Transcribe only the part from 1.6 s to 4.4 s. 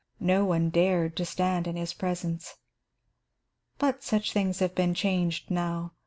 in his presence. But such